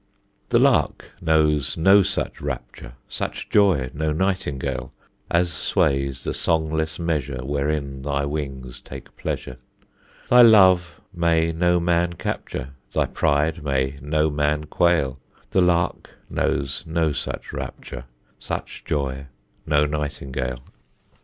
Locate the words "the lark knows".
0.49-1.77, 15.51-16.83